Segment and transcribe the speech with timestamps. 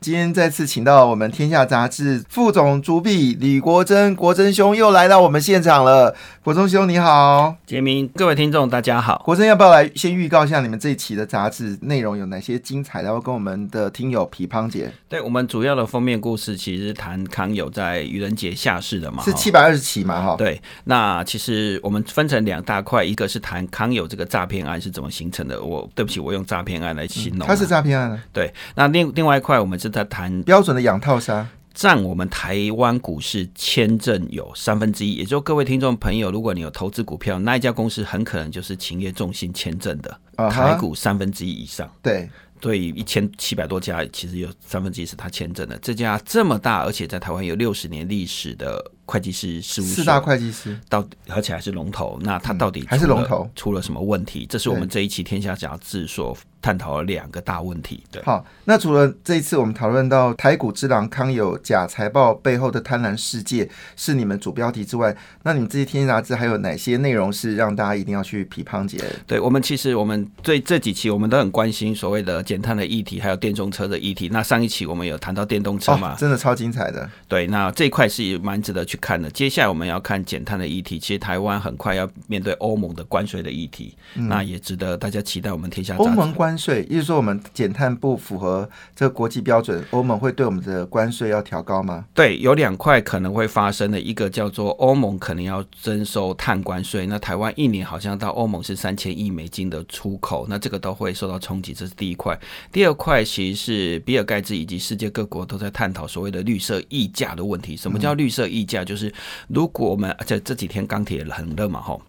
[0.00, 6.14] 今天再次请到我们《天下杂志》副总主笔李国珍，国珍兄又来到我们现场了。
[6.44, 9.20] 国珍兄你好，杰明，各位听众大家好。
[9.24, 14.88] 国珍要不要来先预告一下你们这一期的杂志内容有哪些精彩，然后跟我们的听友皮胖姐？
[15.08, 20.22] 对我们主要的封面故事其实谈康友在愚人节下市的嘛，是七百二十期嘛？
[20.22, 20.60] 哈，对。
[20.84, 25.60] 那其实我们分成两大块，一个是谈康友这个诈骗案是怎么形成的。
[25.60, 28.18] 我对不起，我用诈骗案来形容，他是诈骗案。
[28.32, 28.54] 对。
[28.76, 31.48] 那另另外一块，我们是在谈标准的养套杀。
[31.74, 41.88] 占我们台湾股市签证有三分之一，也就各位听众朋友，如果你有投资股票，那一家公司很可能就是勤业重心签证的台股三分之一以上。
[42.02, 45.78] 对，对，一千七百多家，其实有三分之一是他签证的。
[45.78, 54.44] 这家这么大，而且在台湾有六十年历史的会计师事务所，四大会计师，到而且还是龙头，那他到底还是龙头出了什么问题？
[54.46, 56.36] 这是我们这一期《天下杂志》所。
[56.60, 58.02] 探讨了两个大问题。
[58.10, 68.98] 对，好，那除了这一次我们讨论到台股之狼康有假财报背后的贪婪世界是你们主标题之外，那你们这些天杂志还有哪些内容是让大家一定要去批判解？
[69.26, 74.28] 对我们其实我们对这几期我们都很关心所谓的减碳的议题，还有电动车的议题。
[74.30, 77.08] 那上一期我们有谈到电动车嘛，真的超精彩的。
[77.28, 79.30] 对，那这一块是蛮值得去看的。
[79.30, 85.52] 接下来我们要看减碳的议题，其实台湾很快要面对欧盟的关税的议题，那也值得大家期待。
[85.52, 87.38] 我们天下欧盟关税，意思说我们。
[87.54, 92.04] 减碳不符合这个国际标准，欧盟会对我们的关税要调高吗？
[92.14, 102.38] 对，有两块可能会发生的，一个叫做欧盟可能要征收碳关税，那台湾一年好像到欧盟是三千亿美金的出口，那这个都会受到冲击，这是第一块。
[102.70, 107.76] 第二块其实是比尔盖茨以及世界各国都在探讨所谓的绿色溢价的问题。
[107.76, 108.84] 什么叫绿色溢价？
[108.84, 109.12] 就是
[109.48, 112.00] 如果我们而且这几天钢铁很热嘛，吼，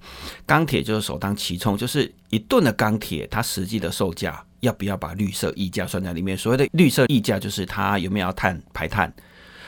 [0.45, 4.43] 钢铁就是首当其冲，就是一吨的钢铁它实际的售价。
[4.61, 6.37] 要不要把绿色溢价算在里面？
[6.37, 9.09] 所谓的绿色溢价就是它有没有碳排碳，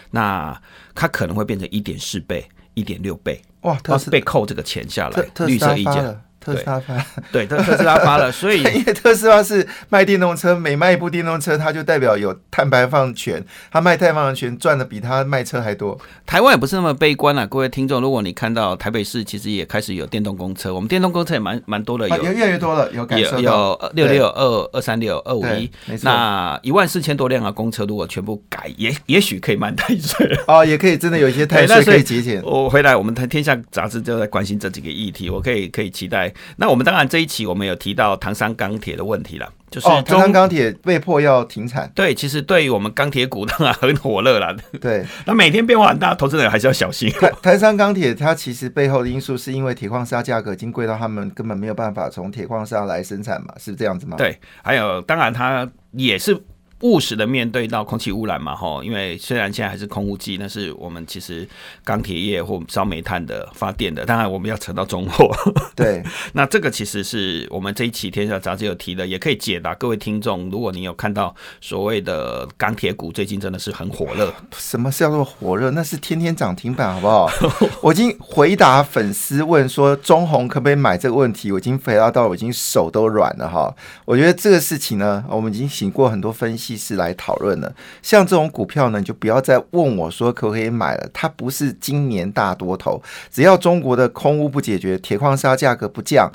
[0.10, 0.62] 那
[0.94, 6.22] 它可能会变成一点四倍、一点六倍，哇，它是被扣这个钱下来，绿色溢价。
[6.44, 13.42] 特斯拉发 对，特特斯拉发了，所以 因为特斯拉是卖电动车，每卖一部电动车，它就代表有碳排放权，
[13.72, 15.96] 它卖碳排放权赚的比它卖车还多。
[16.26, 25.70] 台湾也不是那么悲观啊，各位听众，如果你看到台北市其实也开始有电动公车，我们电动公车也蛮蛮多的，有越来越多了，有感受有六六二二三六二五一，
[26.02, 32.42] 那一万四千多辆啊公车，如果全部改，也也许可以慢太税哦，也可以真的有一些 太税可以节俭。
[32.44, 36.31] 我回来，我们天下杂志就在关心这几个议题，我可以可以期待。
[36.56, 37.02] 那我们当然。
[37.12, 41.92] 这一期我们有提到唐山钢铁的问题了，就是唐山钢铁被迫要停产。
[41.94, 44.56] 对，其实对于我们钢铁股当然很火热了。
[44.80, 47.12] 对， 那每天变化很大，投资人还是要小心。
[47.42, 54.16] 唐山钢铁它其实背后的因素是因为铁矿砂价格已经贵到他们根本没有办法从铁矿砂来生产嘛，是这样子吗？
[54.16, 56.42] 对，还有当然它也是。
[56.82, 61.48] 务实的面对到空气污染嘛，吼，因为虽然现在还是空污季，但是我们其实
[61.84, 65.30] 钢铁业或烧煤炭的发电的，当然我们要扯到中货。
[65.76, 66.04] 对，
[66.34, 70.50] 那这个其实是我们这一期《天下杂志》有提的，也可以解答各位听众。
[70.50, 75.70] 如果你有看到所谓的钢铁股最近真的是很火热，什么叫做火热？
[75.72, 77.30] 那是天天涨停板，好不好？
[77.82, 83.74] 我已经回答粉丝问说中红可不可以买这个问题，我已经回答到我已经手都软了哈。
[84.06, 86.71] 我觉得这个事情呢，我们已经请过很多分析。
[86.78, 91.10] 是来讨论的，像这种股票呢，你就不要再问我说可不可以买了。
[91.14, 93.02] 它不是今年大多头，
[93.32, 96.32] 只要中国的空屋不解决，铁矿砂价格不降。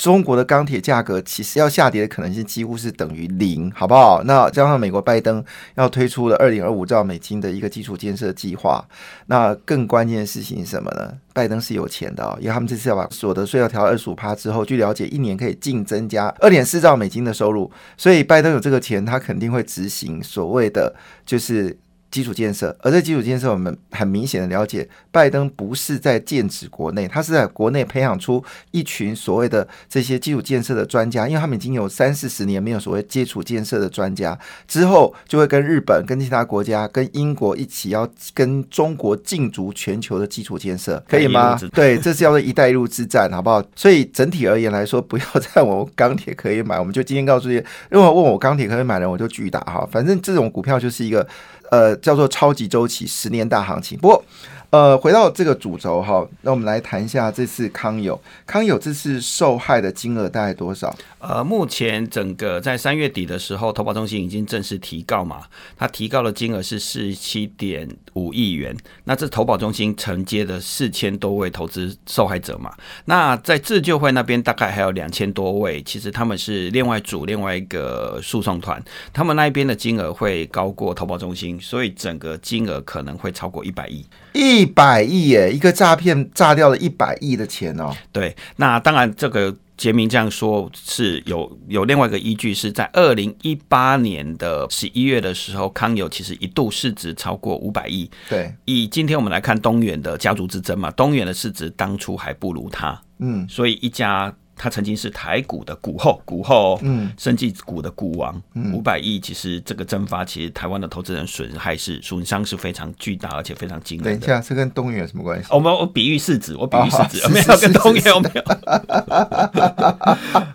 [0.00, 4.22] 中国的钢铁价格其实要下跌的可能性几乎是等于零，好不好？
[4.24, 5.44] 那加上美国拜登
[5.74, 8.82] 要推出了二点二五兆美金的一个基础建设计划，
[9.26, 11.12] 那更关键的事情是什么呢？
[11.34, 20.96] 拜登是有钱的，因为他们这次要把所得税要调二十五趴之后，据了解一年可以净增加二点四兆美金的收入，所以拜登有这个钱，他肯定会执行所谓的
[21.26, 21.76] 就是。
[22.10, 28.42] 基础建设，而这基础建设，我们很明显的了解，拜登不是在建指国内，他是在国内培养出
[28.72, 34.36] 一群所谓的这些基础建设的专家，因为他们已经有三四十年没有所谓基础建设的专家，
[34.66, 41.56] 之后就会跟日本、跟其他国家、跟英国一起要跟中国竞逐全球的基础建设，可以吗？
[41.72, 43.62] 对，这是叫做“一带一路”之战，好不好？
[43.76, 45.24] 所以整体而言来说，不要
[45.54, 51.24] 在我钢铁可以买，我们就今天告诉你，如果问我钢铁可以买的，我就巨打哈，反正这种股票就是一个。
[51.70, 53.96] 呃，叫做超级周期十年大行情。
[53.98, 54.24] 不过，
[54.70, 60.96] 呃，回到这个主轴哈，那我们来谈一下这次康友，康友这次受害的金额大概多少？
[61.18, 65.42] 呃，目前整个在三月底的时候，投保中心已经正式提告嘛，
[65.76, 68.76] 它提告的金额是四十七点五亿元。
[69.04, 72.72] 那这投保中心承接的四千多位投资受害者嘛，
[73.06, 78.80] 那在自救会那边大概还有两千多位，其实他们是另外组另外一个诉讼团，
[79.12, 84.06] 他们那一边的金额会高过投保中心，所以整个金额可能会超过一百亿。
[84.32, 87.94] 一百亿耶，一个诈骗炸掉了一百亿的钱哦。
[88.12, 98.10] 对，那当然这个杰明这样说是有有另外一个依据，是在二零一八年的十一月的时候，康友其实一度市值超过五百亿。
[98.28, 104.34] 对，以今天我们来看东元的家族之争嘛，东元的市值当初还不如他，嗯，所以一家。
[104.62, 114.10] 他曾经是台股的股后，股后，嗯，生技股的股王，嗯五百亿，其实这个蒸发，其实台湾的投资人损害是损伤是非常巨大，而且非常惊人的。
[114.12, 115.48] 等一下，这跟东元有什么关系？
[115.50, 118.42] 我们我比喻市值，我比喻市值，哦没有跟东是元，我没有。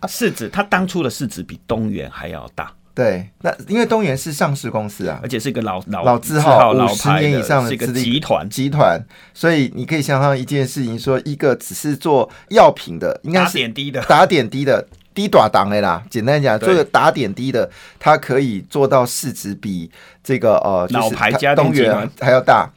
[0.07, 8.99] 市值，他 当初的市值比东元还要大，对，那因为东元是上市公司啊而，且是一个老老老字号号五十老牌年以上的是一个资历集团，集团，
[9.33, 14.01] 所以你可以想象一件事情，说一个只是做药品的，应该打是点滴的。
[14.03, 14.87] 打点滴的。
[15.13, 19.89] 低短档的啦，简单讲，做个打点滴的，它可以做到市值比
[20.21, 22.69] 这个呃，就是老牌东元还要大。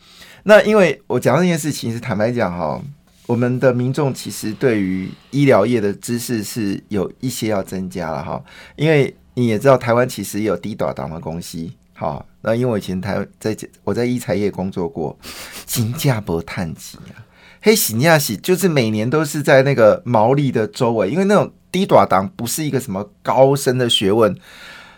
[0.45, 2.81] 那因为我讲这件事情是坦白讲哈，
[3.27, 8.41] 我们的民众其实对于医疗业的知识是有一些要增加了哈，
[8.77, 11.65] 因为你也知道台湾其实也有低短档的公司，
[11.95, 15.17] 好，那因为我以前台在我在一材业工作过，
[15.65, 17.23] 金价不探级啊。
[17.61, 24.37] 黑喜尼亚喜就是每年都是在那个毛利的周围，因为那种低短档不是一个什么高深的学问。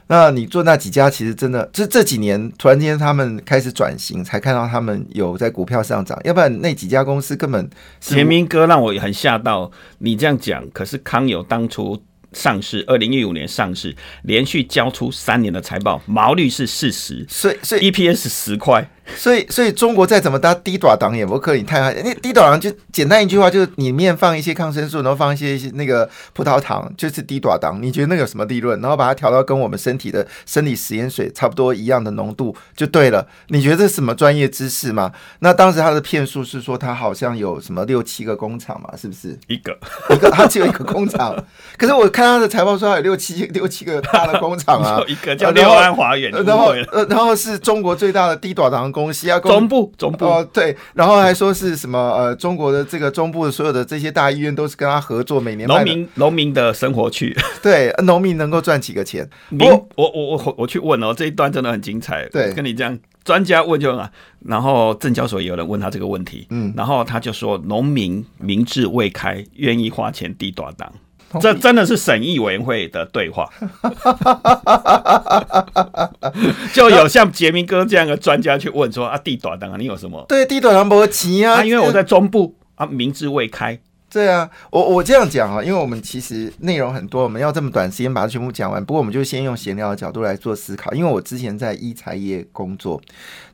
[0.06, 7.68] 那你做那几家，其实真的，这这几年突然间他们开始转型，才看到他们有在股票上涨，要不然那几家公司根本
[8.00, 27.78] 是杰明哥让我很吓到，你这样讲，可是康友当初上市，二零一五年上市，连续交出三年的财报，毛率是四十所以所以，EPS 十块，所以所以中国再怎么搭低短档也不可以太那低短档就简单一句话，就是里面放一些抗生素，然后放一些那个葡萄糖，就是低短档。
[27.82, 28.80] 你觉得那有什么利润？
[28.80, 33.26] 然后把它调到跟我们身体的生理食盐水差不多一样的浓度就对了。
[33.48, 35.12] 你觉得这是什么专业知识吗？
[35.40, 39.38] 那当时他的骗术是说他好像有什么六七个工厂嘛，是不是？
[39.48, 39.76] 一个
[40.10, 41.36] 一个他只有一个工厂，
[41.76, 45.02] 可是我看他的财报说他有六七六七个大的工厂啊。
[45.08, 46.74] 一个叫六安华园，呃然后
[47.08, 57.36] 然后是中国最大的低短档公司啊，公中部中部哦，对，然后还说是什么呃，中国的这个中部的所有的这些大医院都是跟他合作，每年农民农民的生活区。
[57.62, 59.28] 对呃农民能够赚几个钱？
[59.48, 62.28] 民不我我我我去问哦，这一段真的很精彩。
[62.28, 64.08] 对跟你这样，专家问就很好，
[64.46, 70.92] 然后证交所也有人问他这个问题，嗯然后他就说农民民智未开，愿意花钱低短档。
[71.40, 73.48] 这真的是审议委员会的对话，
[76.72, 80.24] 就有像杰明哥这样的专家去问说啊，地短档啊，你有什么？
[80.28, 83.78] 对地短档没钱啊，啊，因为我在中部啊，民智未开，
[84.10, 88.84] 对啊，我我这样讲啊，因为我们其实内容很多，我们要这么短时间把它全部讲完。
[88.84, 93.00] 不过我们就先用闲聊的角度来做思考，因为我之前在医材业工作，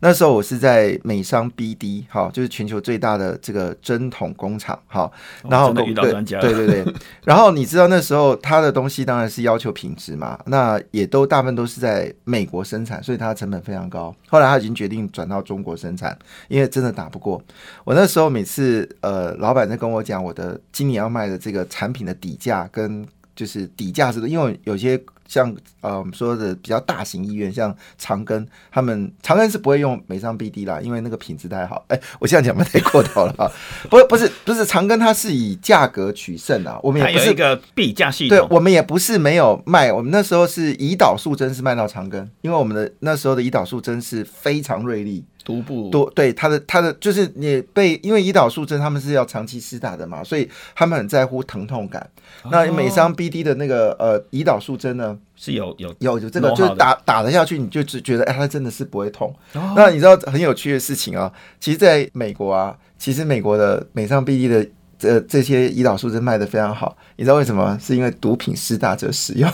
[0.00, 5.10] 那时候我是在美商 BD，哈，就是全球最大的这个针筒工厂，哈，
[5.48, 6.94] 然后哦遇到家对对对，
[7.24, 14.14] 然后你知道那时候他的东西当然是要求品质嘛，那也都大部分都是在美国生产，所以它的成本非常高。
[14.28, 16.16] 后来他已经决定转到中国生产，
[16.48, 17.42] 因为真的打不过。
[17.84, 31.84] 我那时候每次呃，老板在跟我讲我的今年要卖的这个产品的底价跟就是底价是，因为有些像呃我们说的比较大型医院，像长庚，他们长庚是不会用美商 BD 啦，因为那个品质太好。
[31.88, 33.50] 哎、我现在讲不太过头了啊，
[33.90, 52.08] 不不是不是长庚，它是以价格取胜啊，我们也不是一个比价系对，我们也不是没有卖，我们那时候是胰岛素针是卖到长庚，因为我们的那时候的胰岛素针是非常锐利，独步多对他的他的就是你被因为胰岛素针他们是要长期施打的嘛，所以他们很在乎疼痛感。
[52.50, 59.28] 那美商 BD 的那个呃胰岛素针呢，是有有有有这个就是打打了下去，你就只觉得哎，它真的是不会痛。
[59.54, 64.66] 哦那你知道很有趣的事情啊，其实在美国啊，其实美国的美商 BD 的。
[64.98, 67.78] 这这些胰岛素是卖的非常好，你知道为什么吗？
[67.78, 69.46] 是因为毒品施打者使用。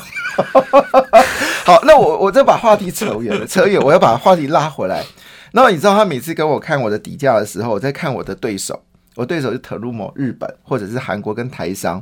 [1.67, 5.05] 好，那我我再把话题扯远了，扯远，我要把话题拉回来。
[5.51, 8.81] 那么你知道他每次跟我看我的底价的时候，我在看我的对手，
[9.17, 12.01] 我对手是 Terumo 日本或者是韩国跟台商。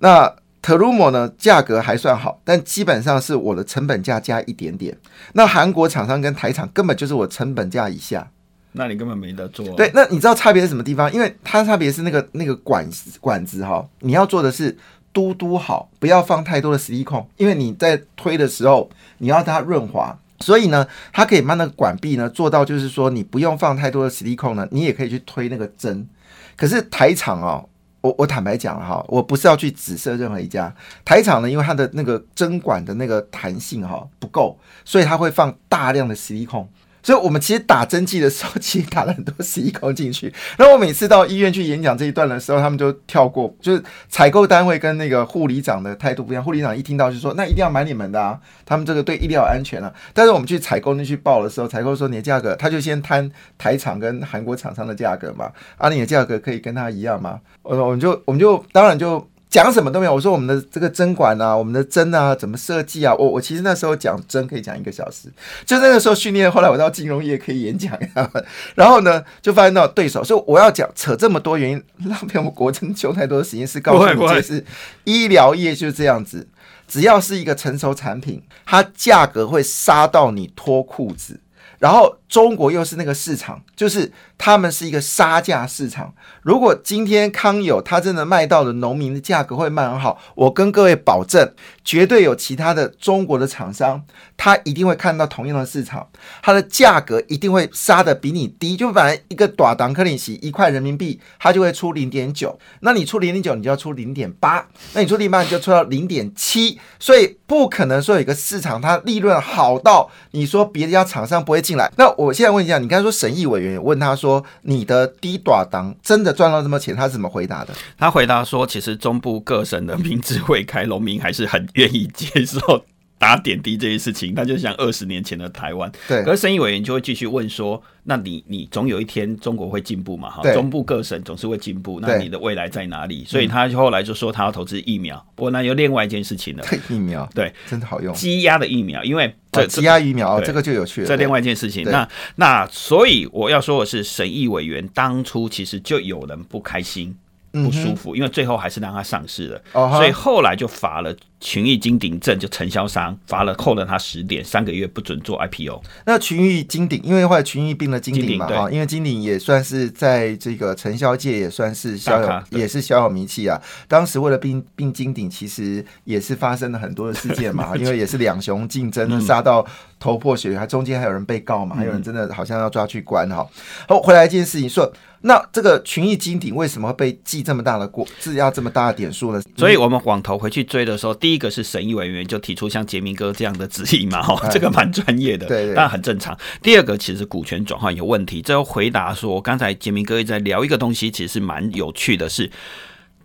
[0.00, 4.96] 那 Terumo 呢价格还算好，但基本上是我的成本价加一点点。
[5.32, 8.30] 那韩国厂商跟台厂根本就是我成本价以下。
[8.74, 9.66] 那你根本没得做。
[9.74, 11.12] 对，那你知道差别是什么地方？
[11.12, 12.88] 因为它差别是那个那个管
[13.20, 14.78] 管子哈，你要做的是
[15.12, 18.88] 嘟嘟好，不要放太多的实力控，因为你在推的时候
[19.18, 26.08] 你要它润滑，所以呢，它可以把那个管壁呢做到，就是说你不用放太多的实力控呢，你也可以去推那个针。
[26.56, 27.68] 可是台场哦。
[28.02, 30.72] 我我坦白讲哈，我不是要去指涉任何一家
[31.04, 36.68] 台厂呢，因为它的那个针管的那个弹性哈不够，所以它会放大量的实力控。
[37.02, 40.32] 所以我们其实打针剂的时候，其实打了很多十一口进去。
[40.56, 46.42] 然后我每次到医院去演讲这一段的时候，他们就跳过，就是采购单位跟那个护理长的态度不一样。
[46.44, 57.40] 护理长一听到就说：“那一定要买你们的啊，他们这个对医疗安全啊。”但是我们去采购那去报的时候，采购说你的价格，他就先摊台厂跟韩国厂商的价格嘛，啊，你的价格可以跟他一样吗？
[57.62, 59.26] 我我们就我们就当然就。
[59.52, 60.14] 讲什么都没有。
[60.14, 63.14] 我说我们的这个针管啊，我们的针啊，怎么设计啊？
[63.14, 65.28] 我我其实那时候讲针可以讲一个小时，
[65.66, 66.50] 就那个时候训练。
[66.50, 68.30] 后来我到金融业可以演讲呀，
[68.74, 74.64] 然后呢，就发现到对手，所以我要讲扯这么多原因，浪费我们国珍修太多的时间，是告诉你， 这是
[75.04, 76.48] 医疗业就是这样子，
[76.88, 81.38] 只要是一个成熟产品，它价格会杀到你脱裤子，
[81.82, 84.12] 然后中国又是那个市场，就是。
[84.44, 86.12] 他们是一个杀价市场。
[86.42, 94.02] 如果今天康友他真的卖到了农民的价格会卖很好，我跟各位保证，绝对有其他的中国的厂商，
[94.36, 96.08] 他一定会看到同样的市场，
[96.42, 98.76] 它的价格一定会杀的比你低。
[98.76, 111.90] 就本来一个短档克里奇一块人民币，他就会出零点九，那你出零点九，你就要出零点八，那你出零点八你就出到零点七，所以不可能说有一个市场它利润好到你说别的家厂商不会进进来。
[111.96, 114.44] 那我现在问一下，你刚才说审议委员问他说。
[114.64, 116.94] 你的低短档真的赚到这么钱？
[116.94, 117.72] 他是怎么回答的？
[117.98, 122.84] 他回答说，其实中部各省的民智会开，农民还是很愿意接受
[123.22, 124.34] 打点滴这些事情。
[124.34, 126.24] 他就像二十年前的台湾，对。
[126.24, 127.80] 可是生意委员就会继续问说。
[128.04, 130.28] 那你你总有一天中国会进步嘛？
[130.28, 132.00] 哈，中部各省总是会进步。
[132.00, 133.24] 那你的未来在哪里？
[133.24, 135.24] 所以他后来就说他要投资疫苗。
[135.36, 136.64] 不过那有另外一件事情了。
[136.90, 138.12] 疫苗对，真的好用。
[138.12, 141.06] 积压的疫苗，因为这积压疫苗这个就有趣了。
[141.06, 141.84] 这另外一件事情。
[141.84, 147.14] 那那所以我要说的是，审议委员当初其实就有人不开心。
[147.52, 155.82] 不舒服，因为最后还是让他上市了，所以后来就罚了群益金鼎证就承销商罚了扣了他十点，三个月不准做 IPO。
[156.06, 163.60] 那群益金鼎，因为后来群益并了金鼎嘛，哈，因为金鼎也算是在这个承销界也算是小有也是小有名气啊。
[163.86, 169.66] 当时为了并并金鼎，其实也是发生了很多的事件嘛， 因为也是两雄竞争，杀到
[169.98, 173.46] 头破血流，还中间还有人被告嘛，还有人真的好像要抓去关哈。
[173.86, 174.90] 好，回来一件事情说。
[175.22, 179.40] 那这个群益金鼎为什么会被记这么大的过，质押这么大的点数呢？
[179.56, 186.36] 所以我们往头回去追的时候，第一个是审议委员就提出像杰明哥这样的质疑嘛，哈，这个蛮专业的，对，但很正常。
[186.60, 192.50] 第二个其实股权转换有问题，这又回答说，刚才杰明哥一直在聊一个东西，其实是蛮有趣的，是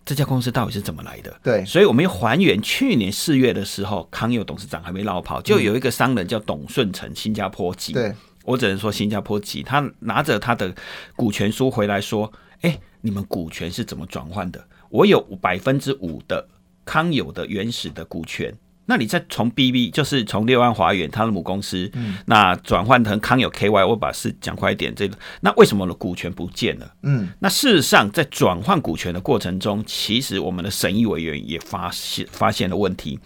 [0.04, 1.36] 这家公司到底是怎么来的？
[1.42, 8.14] 对，所以我们要还原去年四月的时候，康佑董事长还没落跑，就有一个商人叫董顺成，新加坡籍，对。
[8.48, 10.74] 我只能说新加坡籍，他拿着他的
[11.14, 14.66] 股权书回来说：“哎，你们股权是怎么转换的？
[14.88, 16.48] 我有百分之五的
[16.86, 18.54] 康友的原始的股权，
[18.86, 21.92] 那你再从 BB，就是从六安华远他的母公司，
[22.24, 26.94] 那转换成康友 KY，我把事讲快一点，这个那为什么的股权不见了？
[27.02, 33.20] 嗯，那事实上在转换股权的过程中，其实我们的审议委员也发现发现了问题，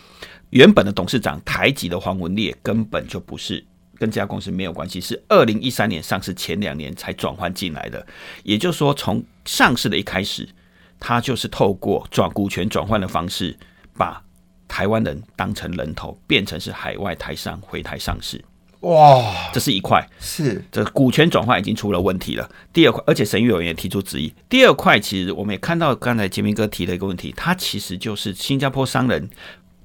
[0.51, 3.65] 原本的董事长台籍的黄文烈根本就不是。”
[4.03, 8.05] 跟这家公司没有关系，是二零一三年上市前两年才转换进来的。
[8.43, 10.49] 也就是说，从上市的一开始，
[10.99, 13.57] 他就是透过转股权转换的方式，
[13.97, 14.21] 把
[14.67, 18.45] 台湾人当成人头，变成是海外台商回台上市。
[18.81, 22.51] 哇，这是一块，是这股权转换已经出了问题了。
[22.73, 24.35] 第二块，而且审议委员也提出质疑。
[24.49, 29.31] 第二块，其实我们也看到刚才杰明哥提的一个问题，他其实就是新加坡商人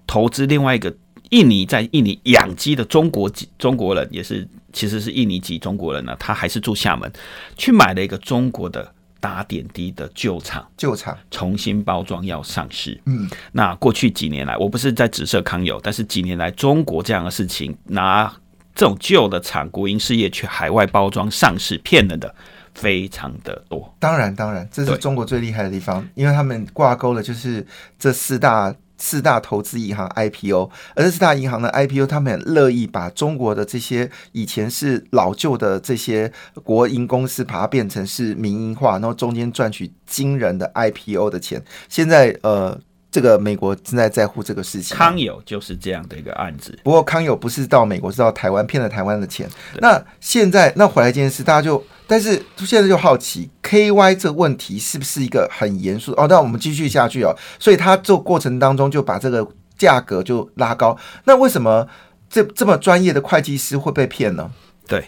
[0.07, 0.95] 投资另外一个。
[1.29, 6.15] 印尼在印尼养鸡的中国籍中国人也是，其实是印尼籍中国人呢。
[6.19, 7.11] 他还是住厦门，
[7.57, 12.99] 去买了一个中国的打点滴的旧厂，旧厂重新包装要上市。
[13.05, 18.33] 嗯，那过去几年来，我不是在指涉康友，但是几年来中国这样的事情，拿
[18.73, 22.33] 这种旧的厂国营事业去海外包装上市骗人的
[22.73, 23.93] 非常的多。
[23.99, 27.65] 当然，当然，这是中国最厉害的地方，因为他们挂钩了就是
[27.99, 28.73] 这四大。
[28.97, 36.31] 四大投资银行 IPO，而这四大银行的 IPO，他们很乐意把中国的这些以前是老旧的这些
[36.63, 41.63] 国营公司，把它变成是民营化，然后中间赚取惊人的 IPO 的钱。
[41.87, 42.79] 现在呃。
[43.17, 44.95] 这个美国正在在乎这个事情。
[44.95, 49.49] 康友就是这样的一个案子，不过康友不是到美国，是到台湾骗了台湾的钱。
[49.79, 56.11] 那现在那回来这件事，大家就但是现在就好奇，KY 这个问题是不是一个很严肃？
[56.11, 57.35] 哦，那我们继续下去哦。
[57.57, 59.47] 所以他做过程当中就把这个
[59.79, 60.95] 价格就拉高。
[61.23, 61.87] 那为什么
[62.29, 64.51] 这这么专业的会计师会被骗呢？
[64.87, 65.03] 对。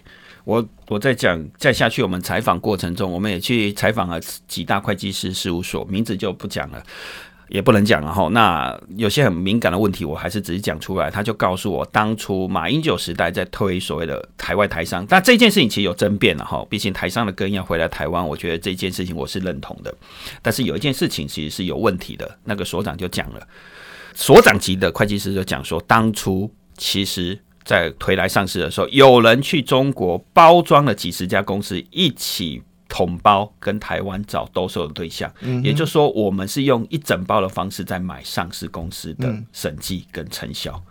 [0.45, 6.81] 我我在讲再下去，我们采访过程中，我们也去采访了几大会计师事务所，名字就不讲了，
[7.49, 8.27] 也不能讲了哈。
[8.29, 11.11] 那有些很敏感的问题，我还是只是讲出来。
[11.11, 16.65] 他就告诉我，当初马英九时代在推所谓的海外台商，但这件事情其实有争辩了哈。
[16.69, 19.93] 毕竟台商的根要回来台湾，我觉得这件事情我是认同的。
[20.41, 23.47] 但是有一件事情其实是有问题的，那个所长就讲了，
[24.13, 27.39] 所长级的会计师就讲说，当初其实。
[27.65, 35.31] 在推来上市的时候，有人去中国包装了几十家公司，一起统包跟台湾找兜售的对象。
[35.63, 40.83] 也就是说，我们是用一整包的方式在买上市公司的审计跟成效。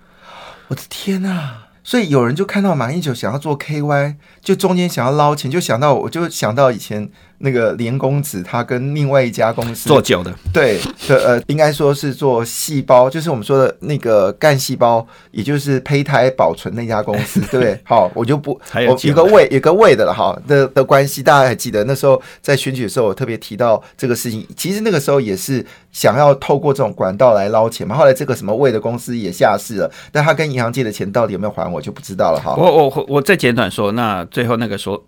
[0.69, 1.65] 我的天哪！
[1.85, 7.11] 所以有人就看到马英九想要做 KY，就中间想要捞钱，就想到我就想到以前。
[7.39, 17.81] 那个连公子他跟另外一家公司做酒的，对的，呃，应该说是做细胞，就是我们说的那个干细胞，也就是胚胎保存那家公司，对不对？
[17.87, 24.45] 好，我就不，还有一个胃，有个胃的了，哈的的关系，大家还记得那时候在选举的时候，我特别提到这个事情。
[24.57, 27.97] 其实那个时候也是想要透过这种管道来捞钱嘛。
[27.97, 32.55] 后来这个什么胃的公司也下市了，但他跟银行借的钱到底有没有还，我就不知道了哈。
[32.57, 35.05] 我我我再简短说，那最后那个说。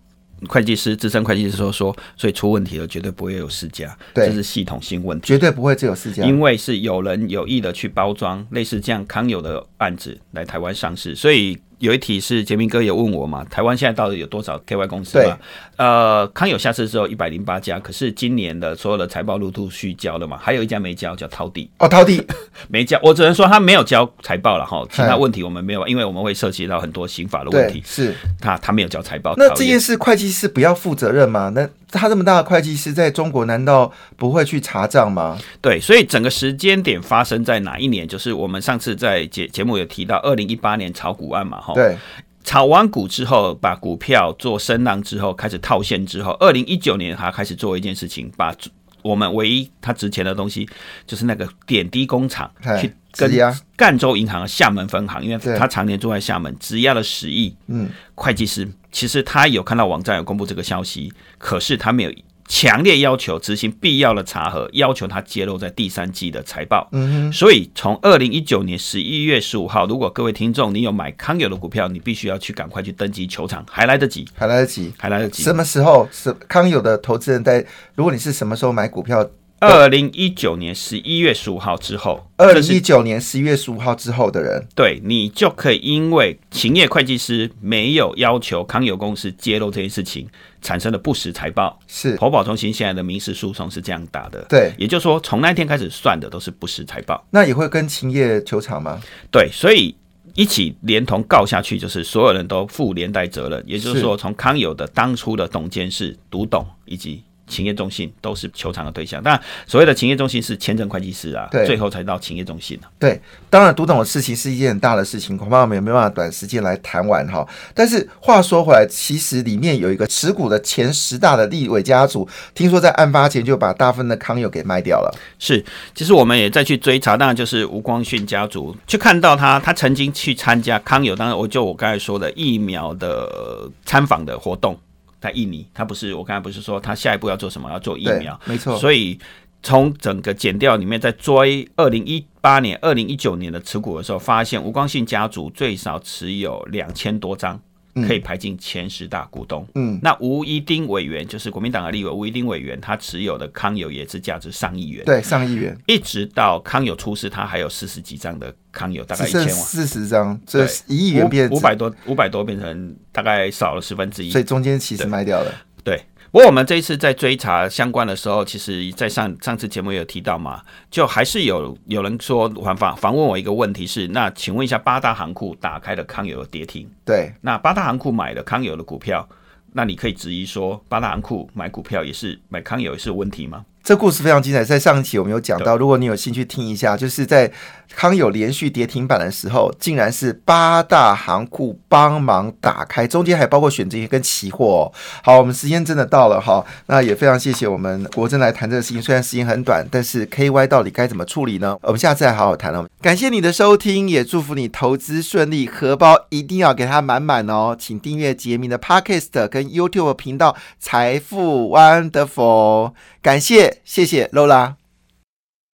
[0.47, 11.57] 会计师资深会计师说说，所以出问题了，绝对不会有四家，这是系统性问题，绝对不会只有四家，因为是有人有意的去包装类似这样康友的案子来台湾上市，所以。
[11.81, 15.37] 有一题是杰明哥也问我嘛，台湾现在到底有多少 KY 公司嘛？
[15.77, 21.69] 呃，康有下市之后一百零八家，可是今年的所有的财报陆陆续交了嘛，还有一家没交，叫涛地。
[21.79, 22.23] 哦，涛 地
[22.69, 24.85] 没交，我只能说他没有交财报了哈。
[24.91, 27.81] 其他问题我们没有，因为我们会涉及到很多刑法的问题。
[27.83, 29.33] 是，他他没有交财报。
[29.35, 31.51] 那这件事会计师不要负责任吗？
[31.55, 35.37] 那他这么大的会计师在中国难道不会去查账吗？
[35.61, 38.07] 对，所以整个时间点发生在哪一年？
[38.07, 41.73] 就是我们上次在节节目有提到二零一八年炒股案嘛，哈。
[41.73, 41.97] 对，
[42.43, 48.55] 炒完股之后，把股票做升浪之后，开始套现之后，二零一九年他开始做一件事情，把
[49.03, 50.67] 我们唯一他值钱的东西，
[51.05, 53.29] 就是那个点滴工厂，去跟
[53.75, 57.55] 赣州银行的厦门分行，因为他常年住在厦门，质押了十亿。
[57.67, 62.11] 嗯，会计师其实他有看到网站有公布这个消息，可是他没有。
[62.47, 66.85] 强烈要求执行必要的查核，要求他揭露在第三季的财报。
[66.91, 75.43] 嗯哼，所以从二零一九年十一月十五号，如果各位听众你有买康友的股票，你必须要去赶快去登记球场，还来得及，还来得及，还来得及。
[75.43, 77.65] 什么时候是康友的投资人在？
[77.95, 79.25] 如果你是什么时候买股票？
[79.61, 90.27] 二零一九年十一月十五号之后，二零一九年十一月十五号之后的人，对你就可以因为勤业会计师没有要求康友公司揭露这件事情，
[90.63, 91.79] 产生了不实财报。
[91.85, 94.43] 是投保中心现在的民事诉讼是这样打的。
[94.49, 97.23] 对，也就是说，从那天开始算的都是不实财报。
[97.29, 98.99] 那也会跟勤业球场吗？
[99.29, 99.95] 对，所以
[100.33, 103.63] 一起连同告下去，就是所有人都负连带责任。
[103.67, 107.23] 也就是说，从康友的当初的董监事、独董以及。
[107.51, 112.87] 勤业中心都是求偿的对象，但所谓的勤业中心是签证会计师啊，最后才到勤业中心呢。
[112.97, 117.45] 对，当然读懂的事情是一件很大的事情，恐怕我们也没办法短时间来谈完哈。
[117.75, 125.13] 但是话说回来，其实里面有一个持股的前十大的立委家族，听说在案发前就把大部分的康友给卖掉了。
[125.37, 134.79] 是，其实我们也再去追查，当然就是吴光训家族，去看到他，他曾经去参加康友，当然我就我刚才说的疫苗的参访的活动。
[135.21, 137.69] 在印尼，他不是我刚才不是说他下一步要做什么？
[137.71, 138.75] 要做疫苗，没错。
[138.77, 139.17] 所以
[139.63, 147.61] 从整个减掉里面，在追二零一八年、二零一九年的持股的时候，发现吴光信家族最少持有两千多张。
[147.95, 149.67] 可以排进前十大股东。
[149.75, 155.03] 嗯，那吴一丁委员就是国民党的立委，吴一丁委员他持有的康友也是价值上亿元。
[155.05, 155.77] 对，上亿元。
[155.87, 159.49] 一直到康友出事，他还有四十几张的康友，大概一千万。
[159.49, 164.29] 四十张，这一亿元变五百多，五百多变成大概少了十分之一。
[164.31, 165.53] 所以中间其实卖掉了。
[165.83, 166.01] 对。
[166.31, 179.27] 不过我们这一次在追查相关的时候，其实，在上上次节目也有提到嘛，就还是有有人说反访访问我一个问题是，那请问一下，八大行库打开了康友的跌停，对，那八大行库买的康友的股票，
[179.73, 183.65] 那你可以质疑说，八大行库买股票也是买康友也是有问题吗？
[183.83, 187.51] 这故事非常精彩，在上一期我们有讲到，如果你有兴趣听一下，就是在
[187.95, 194.93] 康友连续跌停板的时候，竟然是八大行库帮忙打开，中间还包括选择权跟期货、哦。
[195.23, 201.75] 好，我们时间真的到了哈，那也非常谢谢我们国珍来谈这个事情，虽然时间很短，但是 KY 到底该怎么处理呢？
[201.81, 202.87] 我们下次再好好谈哦。
[203.01, 207.75] 感谢你的收听，也祝福你投资顺利，荷包一定要给它满满哦。
[207.77, 214.80] 请订阅杰明的 Podcast 跟 YouTube 频道财富 Wonderful，感谢谢谢露拉。